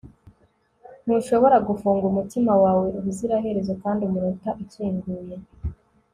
[1.03, 5.35] ntushobora gufunga umutima wawe ubuziraherezo kandi umunota ukinguye